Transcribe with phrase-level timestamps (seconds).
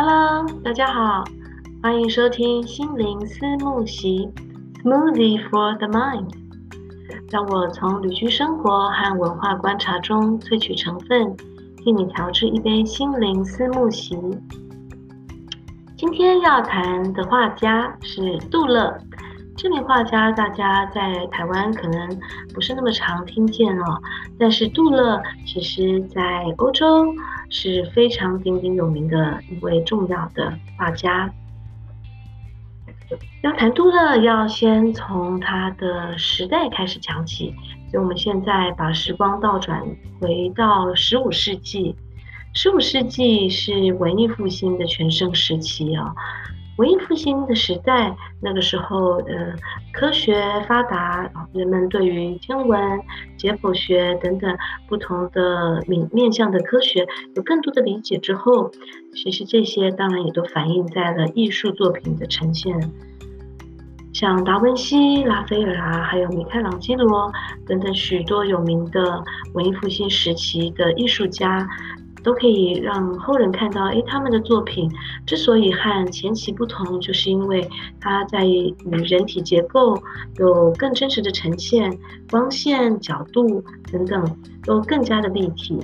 [0.00, 1.24] Hello，大家好，
[1.82, 4.30] 欢迎收听心灵思慕席
[4.84, 6.28] Smoothie for the Mind。
[7.32, 11.36] 让我从旅居生活和文化观察中萃取成分，
[11.78, 14.16] 替你调制一杯心灵思慕席。
[15.96, 18.96] 今天要谈的画家是杜勒。
[19.58, 22.20] 这名画家大家在台湾可能
[22.54, 24.00] 不是那么常听见哦，
[24.38, 27.12] 但是杜勒其实在欧洲
[27.50, 31.28] 是非常鼎鼎有名的一位重要的画家。
[33.42, 37.52] 要谈杜勒，要先从他的时代开始讲起，
[37.90, 39.82] 所以我们现在把时光倒转
[40.20, 41.96] 回到十五世纪。
[42.54, 46.14] 十五世纪是文艺复兴的全盛时期啊、哦。
[46.78, 49.52] 文艺复兴的时代，那个时候，呃，
[49.92, 53.00] 科学发达，人们对于天文、
[53.36, 54.56] 解剖学等等
[54.88, 57.04] 不同的面面向的科学
[57.34, 58.70] 有更多的理解之后，
[59.12, 62.92] 其实这些当然也都反映在了艺术作品的呈现，
[64.12, 67.32] 像达文西、拉斐尔啊，还有米开朗基罗
[67.66, 71.68] 等等许多有名的文艺复兴时期的艺术家。
[72.28, 74.86] 都可以让后人看到，诶，他们的作品
[75.24, 77.66] 之所以和前期不同，就是因为
[77.98, 79.98] 他在与人体结构
[80.36, 81.98] 有更真实的呈现，
[82.30, 85.78] 光线、角度等等都更加的立体，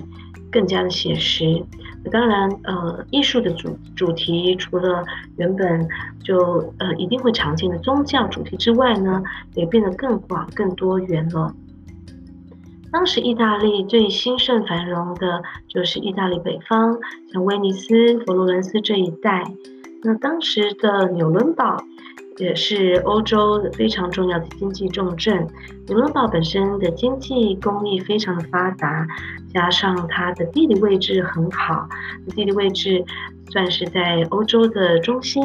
[0.52, 1.64] 更加的写实。
[2.12, 5.02] 当然，呃，艺术的主主题除了
[5.38, 5.88] 原本
[6.22, 9.22] 就呃一定会常见的宗教主题之外呢，
[9.54, 11.54] 也变得更广、更多元了。
[12.94, 16.96] 当时意大利最兴盛繁荣的就是意大利北方，
[17.32, 19.42] 像威尼斯、佛罗伦斯这一带。
[20.04, 21.76] 那当时的纽伦堡
[22.38, 25.44] 也是欧洲非常重要的经济重镇。
[25.88, 29.04] 纽伦堡本身的经济工艺非常的发达，
[29.52, 31.88] 加上它的地理位置很好，
[32.36, 33.04] 地理位置
[33.50, 35.42] 算是在欧洲的中心。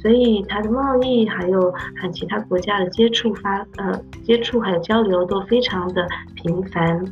[0.00, 7.04] 所以它的贸易还有和其他国家的接触发呃接触还有交流都非常的频繁。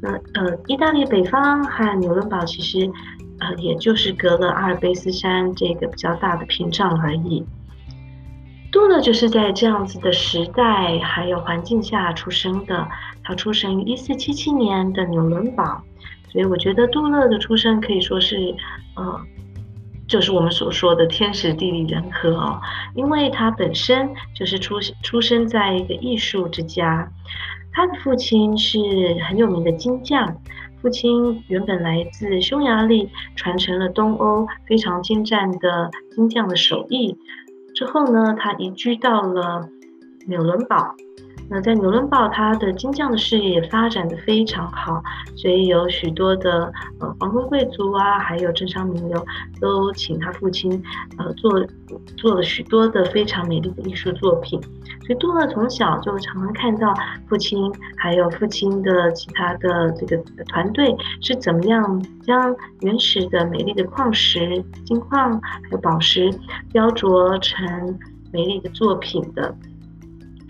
[0.00, 2.90] 那呃，意大利北方和纽伦堡其实
[3.38, 7.44] 呃也就是隔了阿尔卑斯山这个比较大的屏障而已。
[8.72, 12.88] 杜勒就是在这样子的时代还有环境下出生的。
[13.22, 15.80] 他出生于一四七七年的纽伦堡，
[16.32, 18.52] 所以我觉得杜勒的出生可以说是
[18.96, 19.20] 呃。
[20.12, 22.60] 就是我们所说的天时地利人和哦，
[22.94, 27.10] 因为他本身就是出出生在一个艺术之家，
[27.72, 28.78] 他的父亲是
[29.26, 30.36] 很有名的金匠，
[30.82, 37.16] 父亲原本来自匈牙利，传承了东欧非常精湛的金匠的手艺，
[37.74, 39.66] 之后呢，他移居到了
[40.26, 40.94] 纽伦堡。
[41.52, 45.02] 那在纽伦堡，他的金匠的事业也发展得非常好，
[45.36, 49.22] 所以有许多的呃皇宫贵族啊，还有政商名流
[49.60, 50.82] 都请他父亲
[51.18, 51.62] 呃做
[52.16, 54.58] 做了许多的非常美丽的艺术作品。
[55.04, 56.94] 所以杜勒从小就常常看到
[57.28, 66.32] 父亲还有父亲的其他的这个团队是怎么样将原始的美丽的矿石、金矿还有宝石
[66.72, 67.98] 雕琢成
[68.32, 69.54] 美丽的作品的。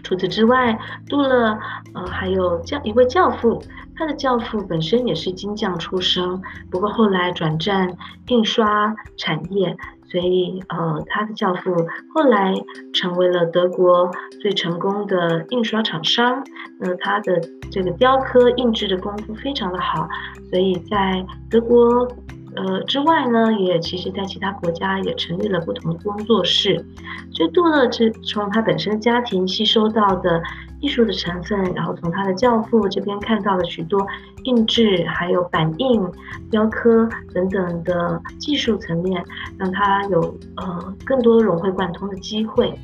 [0.03, 1.59] 除此之外，杜勒
[1.95, 3.63] 呃还有教一位教父，
[3.95, 6.41] 他的教父本身也是金匠出身，
[6.71, 7.97] 不过后来转战
[8.29, 9.77] 印刷产业，
[10.11, 11.75] 所以呃他的教父
[12.15, 12.55] 后来
[12.93, 16.45] 成为了德国最成功的印刷厂商。
[16.81, 17.41] 呃，他的
[17.71, 20.09] 这个雕刻印制的功夫非常的好，
[20.51, 22.09] 所以在德国。
[22.55, 26.85] 呃，之外呢，也其实在其他国家也成立了不同的工作室。
[27.33, 30.43] 所以杜勒是从他本身家庭吸收到的
[30.81, 34.07] 艺术的成分，然后从他的教父这边看到了许多
[34.45, 36.03] 印制、还有版印、
[36.51, 39.25] 雕刻等等的技术层面，
[39.57, 40.21] 让他有
[40.57, 42.79] 呃更多融会贯通的机会。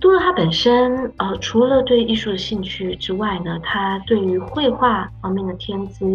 [0.00, 6.06] 杜勒他本身，呃，除了对艺术的兴趣之外呢，他对于绘画方面的天资，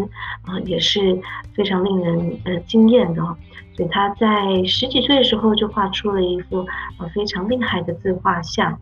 [0.47, 1.21] 呃，也是
[1.53, 3.37] 非常令人呃惊艳的哦。
[3.75, 6.65] 所以他在十几岁的时候就画出了一幅
[6.97, 8.75] 呃非常厉害的自画像。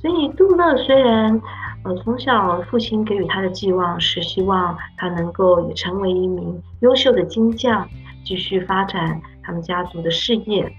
[0.00, 1.40] 所以杜勒虽然
[1.84, 7.88] 呃从小父亲给予他的寄望是希望他能够也成为一名优秀的金匠，
[8.24, 10.70] 继续发展他们家族的事业。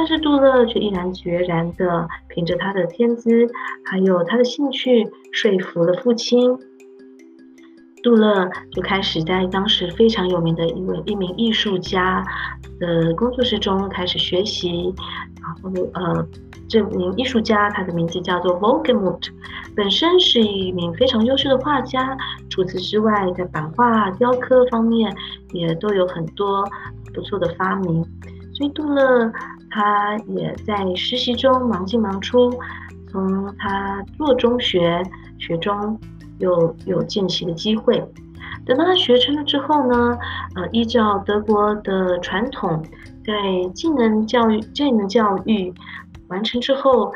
[0.00, 3.46] 但是杜勒却毅然决然地凭着他的天资，
[3.84, 6.56] 还有他的兴趣，说服了父亲。
[8.02, 12.24] 杜勒就开始在当时非常有名的一位一名艺术家
[12.78, 14.94] 的工作室中开始学习。
[15.42, 16.26] 然后，呃，
[16.66, 19.28] 这名艺术家他的名字叫做 Wolgemut，
[19.76, 22.16] 本身是一名非常优秀的画家。
[22.48, 25.14] 除此之外，在版画、雕刻方面
[25.52, 26.66] 也都有很多
[27.12, 28.02] 不错的发明。
[28.60, 29.32] 所以杜勒
[29.70, 32.52] 他也在实习中忙进忙出，
[33.10, 35.02] 从他做中学
[35.38, 35.98] 学中
[36.38, 37.96] 有有见习的机会。
[38.66, 40.18] 等到他学成了之后呢，
[40.56, 42.84] 呃，依照德国的传统，
[43.24, 43.32] 在
[43.72, 45.72] 技能教育技能教育
[46.28, 47.10] 完成之后，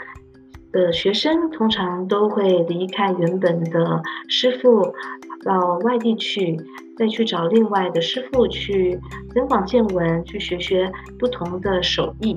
[0.75, 4.93] 的学生通常都会离开原本的师傅，
[5.45, 6.59] 到外地去，
[6.99, 8.99] 再去找另外的师傅去
[9.33, 12.37] 增广见闻，去学学不同的手艺。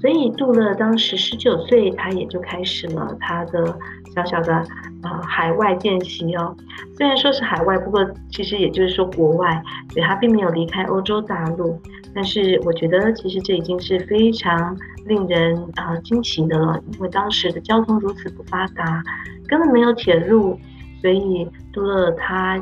[0.00, 3.76] 所以杜勒当时十九岁，他也就开始了他的
[4.14, 4.64] 小小的
[5.02, 6.56] 呃海外见习哦。
[6.96, 9.60] 虽然说是海外，不过其实也就是说国外，
[9.90, 11.78] 所以他并没有离开欧洲大陆。
[12.14, 14.76] 但是我觉得，其实这已经是非常
[15.06, 19.02] 令人啊、呃、惊奇的了，因为当时的交通如此不发达，
[19.46, 20.58] 根本没有铁路，
[21.00, 22.60] 所以杜勒他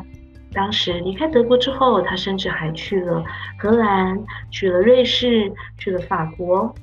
[0.53, 3.25] 当时离开德国之后，他甚至还去了
[3.59, 4.19] 荷兰，
[4.51, 6.75] 去了瑞士，去了法国。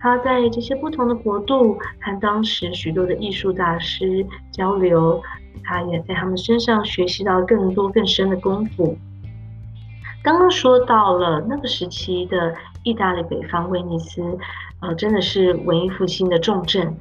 [0.00, 5.22] 他在这些不同的国度和当时许多的艺术大师交流，
[5.62, 8.96] 他也在他们身上学习到更多更深的功夫。
[10.22, 12.54] 刚刚说到了那个时期的
[12.84, 14.22] 意大利北方威尼斯，
[14.80, 16.96] 呃，真的是文艺复兴的重镇。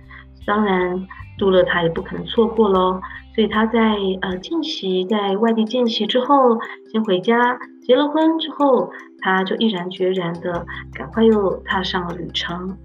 [0.46, 1.08] 当然，
[1.38, 3.00] 杜勒他也不可能错过喽。
[3.34, 6.60] 所以他在呃见习，在外地见习之后，
[6.92, 8.90] 先回家结了婚之后，
[9.22, 12.78] 他就毅然决然的赶快又踏上了旅程。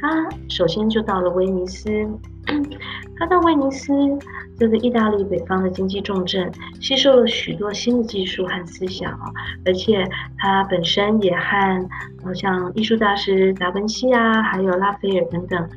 [0.00, 1.88] 他首先就到了威尼斯。
[3.18, 3.92] 他到威尼斯
[4.56, 6.48] 这个意大利北方的经济重镇，
[6.80, 9.18] 吸收了许多新的技术和思想，
[9.64, 10.06] 而且
[10.38, 11.88] 他本身也和
[12.24, 15.68] 呃像艺术大师达文西啊，还有拉斐尔等等，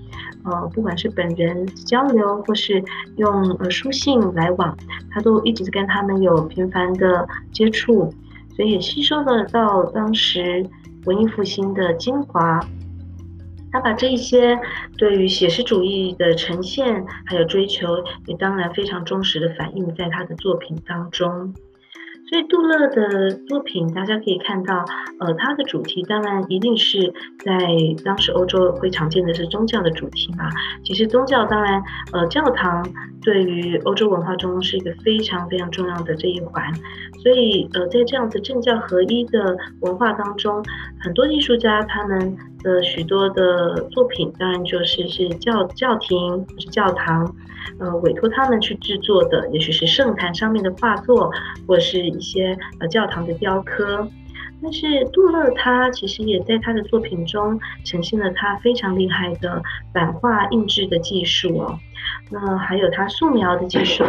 [0.44, 2.84] 呃，不管是本人交流或是
[3.16, 4.78] 用呃书信来往，
[5.10, 8.14] 他都一直跟他们有频繁的接触，
[8.56, 10.64] 所以也吸收了到当时
[11.06, 12.60] 文艺复兴的精华。
[13.72, 14.60] 他把这一些
[14.98, 21.54] 对于写实主义的呈现还有追求，也当然非常忠实的反映在他的作品当中。
[22.30, 24.86] 所以杜勒的作品，大家可以看到，
[25.20, 27.12] 呃，他的主题当然一定是
[27.44, 27.58] 在
[28.06, 30.48] 当时欧洲会常见的是宗教的主题嘛。
[30.84, 31.82] 其实宗教当然，
[32.14, 32.88] 呃，教堂
[33.24, 36.72] 对于欧洲文化中是一个非常非常重要的这一环。
[37.24, 40.64] 所以，呃，在这样子政教合一的文化当中，
[41.00, 47.36] 很多艺术家他们的许多的作品，当然就是是教教廷或是教堂。
[47.80, 51.32] 呃，委托他们去制作的，也许是圣坛上面的画作，
[51.68, 54.08] 或是一些呃教堂的雕刻。
[54.62, 59.62] 但是杜勒他其实也在他的作品中呈现了他非常厉害的
[59.94, 61.80] 版画印制的技术哦。
[62.30, 64.04] 那还有他素描的技术。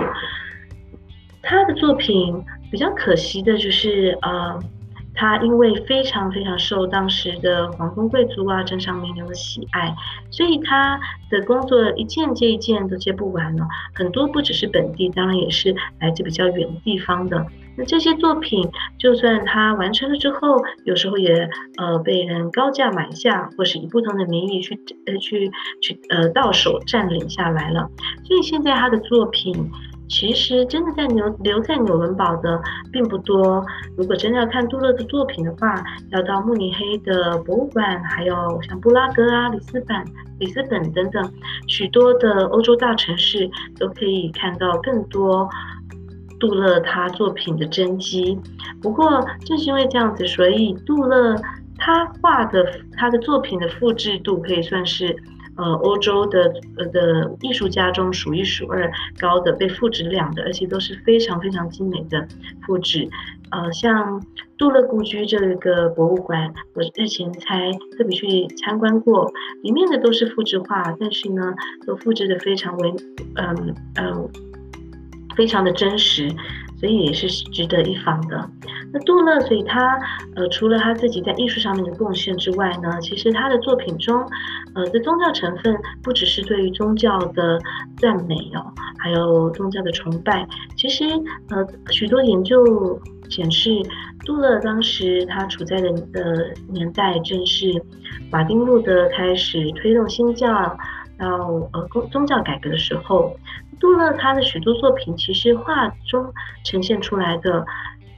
[1.43, 4.59] 他的作品比较可惜的就是呃。
[5.15, 9.95] 他因为非常非常受当时的皇宫贵族啊、政商名流的喜爱，
[10.31, 10.99] 所以他
[11.31, 13.67] 的工作一件接一件都接不完了。
[13.95, 17.47] 很多不只是本地，当然也是来自比较远的地方的。
[17.77, 18.69] 那这些作品，
[18.99, 27.89] 就算他完成了之后，有时候也呃被人高价买下，或是以不同的名义去呃去去呃到手占领下来了。
[28.25, 29.71] 所以现在他的作品。
[30.11, 32.61] 其实真的在留留在纽伦堡的
[32.93, 33.65] 并不多。
[33.97, 39.97] 如果真的要看杜勒的作品的话，要到慕尼黑的博物馆，还有像布拉格啊、里斯本、
[40.41, 41.33] 里斯本等等
[41.69, 43.49] 许多的欧洲大城市，
[43.79, 45.49] 都可以看到更多
[46.41, 48.37] 杜勒他作品的真迹。
[48.83, 51.37] 不过正是因为这样子，所以杜勒
[51.79, 55.17] 他画的他的作品的复制度可以算是。
[55.57, 62.27] 呃，欧洲的呃的艺术家中数一数二高的被复制量的，而且都是非常非常精美的
[62.67, 63.09] 复制。
[63.51, 64.25] 呃，像
[64.57, 69.31] 杜勒故居这个博物馆，我日前才特别去参观过，
[69.63, 71.55] 里面的都是复制画，但是呢，
[71.87, 72.95] 都复制的非常为
[73.35, 74.31] 嗯嗯
[75.37, 76.31] 非常的真实。
[76.81, 78.51] 所以也是值得一访的。
[78.93, 79.99] 那杜勒，所以他
[80.35, 84.27] 呃，除了他自己在艺术上面的贡献之外呢，其实他的作品中，
[84.75, 87.61] 呃，的宗教成分不只是对于宗教的
[87.99, 90.45] 赞美哦，还有宗教的崇拜。
[90.77, 91.05] 其实
[91.51, 93.71] 呃，许多研究显示，
[94.25, 97.81] 杜勒当时他处在的的年代，正是
[98.33, 100.51] 马丁路德开始推动新教
[101.19, 103.37] 到呃宗宗教改革的时候。
[103.81, 106.33] 杜勒他的许多作品，其实画中
[106.65, 107.65] 呈现出来的，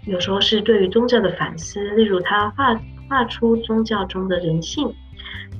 [0.04, 1.80] 有时候是对于宗教的反思。
[1.92, 2.78] 例如，他画
[3.08, 4.92] 画出宗教中的人性。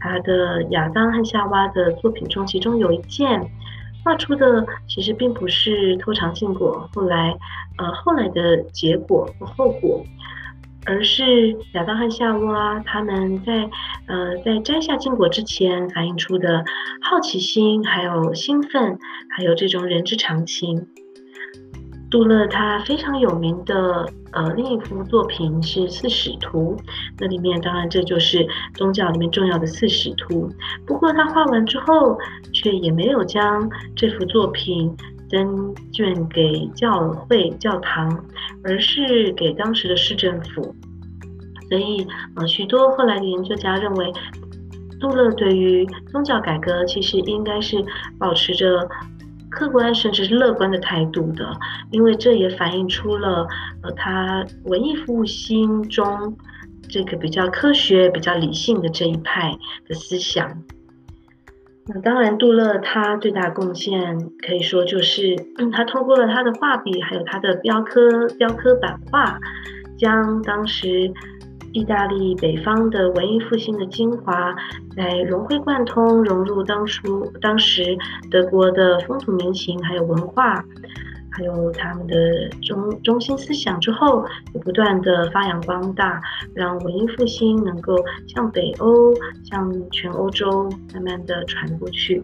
[0.01, 3.41] 他的亚当和夏娃的作品中，其中有一件
[4.05, 7.33] 画出的，其实并不是偷尝禁果，后来，
[7.79, 10.05] 呃，后来的结果和后果。
[10.85, 13.71] 而是亚当和夏娃他们在
[14.07, 16.65] 呃在摘下禁果之前反映出的
[17.01, 18.99] 好奇心，还有兴奋，
[19.37, 20.89] 还有这种人之常情。
[22.11, 26.77] 杜勒他非常有名的呃另一幅作品是《四使徒》，
[27.19, 30.51] 那里面当然这就是宗教里面重要的四使徒。
[30.87, 32.19] 不过他画完之后，
[32.53, 34.95] 却也没有将这幅作品
[35.33, 38.25] 增卷给教会教堂，
[38.63, 40.77] 而是给当时的市政府。
[41.69, 44.13] 所以呃许多后来的研究家认为，
[45.01, 47.85] 杜勒对于宗教改革其实应该是
[48.19, 48.89] 保持着。
[49.55, 51.47] 客观甚至是乐观的态度的，
[51.91, 53.47] 因为这也反映出了
[53.83, 56.35] 呃他文艺复兴中
[56.89, 59.55] 这个比较科学、比较理性的这一派
[59.87, 60.51] 的思想。
[61.87, 69.39] 那当然，杜勒他最大贡献可以说就是，嗯，他通过了他的画笔，还有他的雕刻、雕刻版画，
[69.97, 71.13] 将当时。
[71.75, 74.55] 意大利北方的文艺复兴的精华，
[74.95, 77.97] 来融会贯通，融入当初当时
[78.31, 80.63] 德国的风土民情，还有文化，
[81.33, 84.25] 还有他们的中中心思想之后，
[84.55, 86.21] 也不断的发扬光大，
[86.55, 87.97] 让文艺复兴能够
[88.29, 92.23] 向北欧、向全欧洲慢慢的传过去。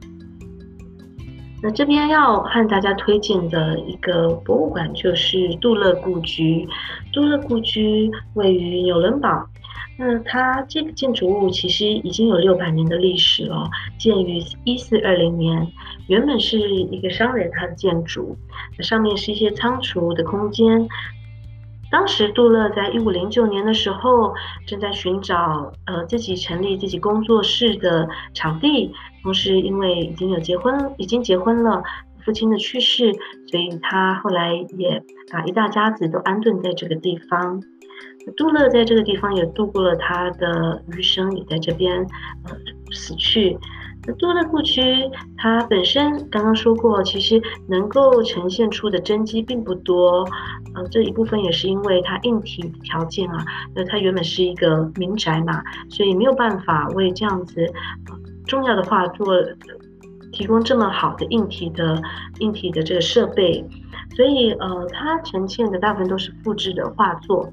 [1.60, 6.68] 那这边要和大家推荐的一个博物馆就是杜勒故居。
[7.12, 9.44] 杜勒故居位于纽伦堡。
[10.00, 15.66] 那它这个建筑物其实已经有六百年的历史了，建于一四二零年。
[16.06, 18.36] 原本是一个商人他的建筑，
[18.80, 20.88] 上面是一些仓储的空间。
[21.90, 24.32] 当时杜勒在一五零九年的时候，
[24.66, 28.92] 正在寻找呃自己成立自己工作室的场地。
[29.22, 31.82] 同时，因为已经有结婚，已经结婚了，
[32.24, 33.12] 父亲的去世，
[33.50, 35.02] 所以他后来也
[35.32, 37.62] 把一大家子都安顿在这个地方。
[38.36, 41.96] 杜勒在这个地方也度过了他的余生，也在这边
[42.44, 42.54] 呃
[42.92, 43.56] 死去。
[44.06, 44.80] 那杜勒故居，
[45.36, 50.26] 它本身刚刚说过，其实能够呈现出的真迹并不多。
[50.74, 57.66] 呃，这一部分也是因为它硬体条件啊，那它原本是一个民宅嘛，所以没有办法为这样子。
[58.46, 59.34] 重要的画作
[60.32, 62.00] 提供这么好的硬体的
[62.38, 63.62] 硬体的这个设备，
[64.18, 67.48] 所以呃，它呈现的大部分都是复制的画作。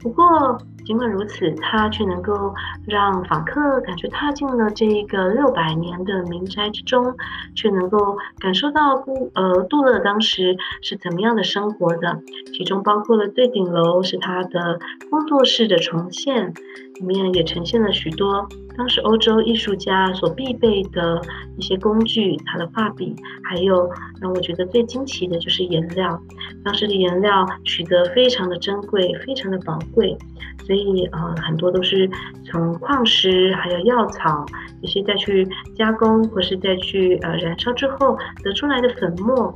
[0.00, 2.52] 不过尽管如此，它却能够
[2.86, 7.14] 让访客感觉踏进了这一个六百年的民宅之中，
[7.54, 12.18] 却能够感受到杜呃杜勒当时是怎么样的生活的。
[12.52, 16.52] 其中包括了最顶楼是他的工作室的重现，
[17.00, 18.48] 里面也呈现了许多。
[18.76, 21.20] 当时欧洲艺术家所必备的
[21.56, 23.90] 一些工具，他的画笔，还有
[24.20, 26.20] 让我觉得最惊奇的就是颜料。
[26.64, 30.16] 当时的颜料取得非常的珍贵，非常的宝贵，
[30.64, 32.08] 所以呃很多都是
[32.44, 34.46] 从矿石还有药草
[34.80, 35.44] 这些再去
[35.76, 39.52] 加工或是再去呃燃烧之后得出来的粉末，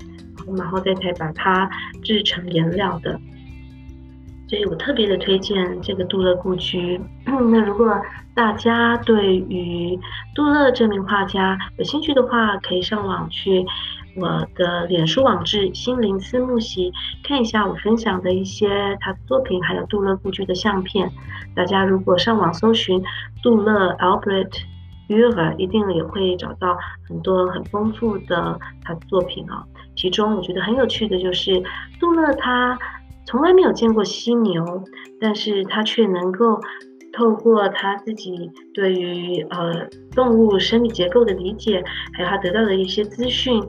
[0.56, 1.70] 然后再才把它
[2.02, 3.16] 制成颜料的。
[4.52, 7.00] 所以我特别的推荐这个杜勒故居。
[7.24, 7.98] 那如果
[8.34, 9.98] 大家对于
[10.34, 13.64] 杜勒这名画家有兴趣的话，可以上网去
[14.14, 16.92] 我的脸书网志“心灵思慕席”
[17.24, 21.10] 看一下我分享的一些他的作品，还有杜勒故居的相片。
[21.56, 23.02] 大家如果上网搜寻
[23.42, 24.52] 杜勒 Albert
[25.08, 26.76] Dürer，一定也会找到
[27.08, 29.64] 很多很丰富的他的作品哦。
[29.96, 31.62] 其中我觉得很有趣的就是
[31.98, 32.78] 杜勒他。
[33.26, 34.84] 从来没有见过犀牛，
[35.20, 36.60] 但是他却能够
[37.12, 43.62] 透过他自己对于呃动物生理结构的理解，还有他得到的一些资讯，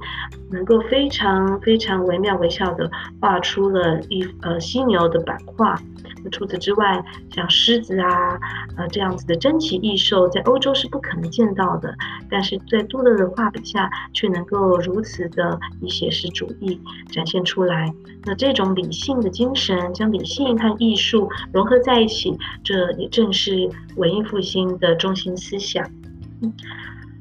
[0.52, 5.80] 能够非常非常惟妙惟肖的画出了一呃犀牛的版画。
[6.24, 8.40] 那除此之外，像狮子啊，
[8.78, 11.94] 呃这样子的珍奇异兽，在欧洲是不可能见到的，
[12.30, 16.80] 但是在杜勒的画笔下，却能够如此的以写实主义
[17.12, 17.94] 展现出来。
[18.26, 25.86] 那这种理性的精神，将理性和艺术融合在一起，这也正是文艺复兴的中心思想。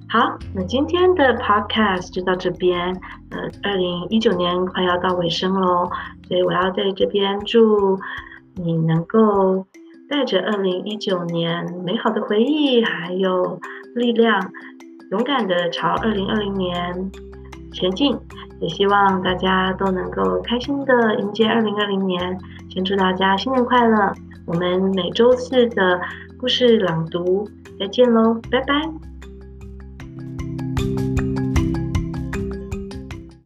[0.08, 2.94] 好，那今天的 podcast 就到这边。
[3.30, 5.90] 呃，二零一九年快要到尾声喽，
[6.28, 7.98] 所以我要在这边祝。
[8.54, 9.66] 你能够
[10.10, 13.58] 带着二零一九年美好的回忆，还有
[13.94, 14.52] 力量，
[15.10, 17.10] 勇敢的朝二零二零年
[17.72, 18.14] 前进。
[18.60, 22.38] 也希望大家都能够开心的迎接二零二零年。
[22.68, 24.12] 先祝大家新年快乐！
[24.46, 25.98] 我们每周四的
[26.38, 27.48] 故事朗读
[27.80, 29.11] 再见喽，拜拜。